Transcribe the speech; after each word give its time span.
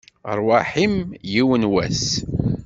Rrwaḥ-im, 0.37 0.95
yiwen 1.31 1.63
n 1.67 1.69
wass! 1.71 2.05